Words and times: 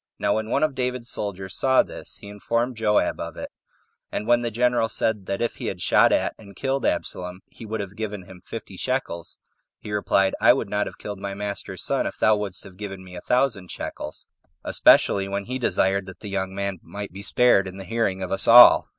Now 0.17 0.33
when 0.37 0.49
one 0.49 0.63
of 0.63 0.73
David's 0.73 1.11
soldiers 1.11 1.55
saw 1.55 1.83
this, 1.83 2.15
he 2.17 2.27
informed 2.27 2.75
Joab 2.75 3.19
of 3.19 3.37
it; 3.37 3.51
and 4.11 4.25
when 4.25 4.41
the 4.41 4.49
general 4.49 4.89
said, 4.89 5.27
that 5.27 5.43
if 5.43 5.57
he 5.57 5.67
had 5.67 5.79
shot 5.79 6.11
at 6.11 6.33
and 6.39 6.55
killed 6.55 6.87
Absalom, 6.87 7.41
he 7.51 7.67
would 7.67 7.81
have 7.81 7.95
given 7.95 8.23
him 8.23 8.41
fifty 8.43 8.77
shekels, 8.77 9.37
he 9.77 9.91
replied, 9.91 10.33
"I 10.41 10.53
would 10.53 10.71
not 10.71 10.87
have 10.87 10.97
killed 10.97 11.19
my 11.19 11.35
master's 11.35 11.83
son 11.83 12.07
if 12.07 12.17
thou 12.17 12.35
wouldst 12.35 12.63
have 12.63 12.77
given 12.77 13.03
me 13.03 13.15
a 13.15 13.21
thousand 13.21 13.69
shekels, 13.69 14.25
especially 14.63 15.27
when 15.27 15.43
he 15.45 15.59
desired 15.59 16.07
that 16.07 16.21
the 16.21 16.29
young 16.31 16.55
man 16.55 16.79
might 16.81 17.11
be 17.13 17.21
spared 17.21 17.67
in 17.67 17.77
the 17.77 17.85
hearing 17.85 18.23
of 18.23 18.31
us 18.31 18.47
all." 18.47 18.87